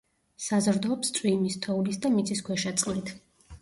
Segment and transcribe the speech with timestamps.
[0.45, 3.19] საზრდოობს წვიმის, თოვლის და მიწისქვეშა წყლით.